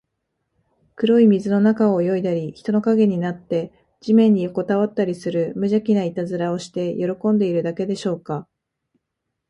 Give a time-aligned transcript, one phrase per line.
[0.95, 8.47] 黒い水の中を泳いだり、人の影になって地面によこたわったりする、むじゃきないたずらをして喜んでいるだけでしょうか。